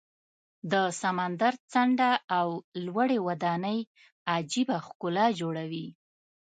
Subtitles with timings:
[0.71, 2.47] د سمندر څنډه او
[2.85, 3.79] لوړې ودانۍ
[4.33, 5.87] عجیبه ښکلا جوړوي.